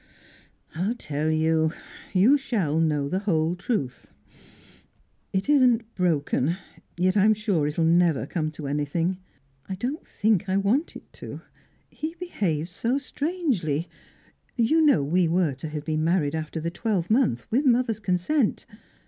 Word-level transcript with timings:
"I'll 0.73 0.95
tell 0.95 1.29
you; 1.29 1.73
you 2.11 2.35
shall 2.35 2.79
know 2.79 3.07
the 3.07 3.19
whole 3.19 3.55
truth. 3.55 4.09
It 5.31 5.47
isn't 5.47 5.83
broken; 5.93 6.57
yet 6.97 7.15
I'm 7.15 7.35
sure 7.35 7.67
it'll 7.67 7.85
never 7.85 8.25
come 8.25 8.49
to 8.53 8.65
anything. 8.65 9.19
I 9.69 9.75
don't 9.75 10.03
think 10.03 10.49
I 10.49 10.57
want 10.57 10.95
it 10.95 11.13
to. 11.21 11.41
He 11.91 12.15
behaves 12.19 12.71
so 12.71 12.97
strangely. 12.97 13.87
You 14.55 14.83
know 14.83 15.03
we 15.03 15.27
were 15.27 15.53
to 15.53 15.69
have 15.69 15.85
been 15.85 16.03
married 16.03 16.33
after 16.33 16.59
the 16.59 16.71
twelvemonth, 16.71 17.45
with 17.51 17.63
mother's 17.67 17.99
consent. 17.99 18.65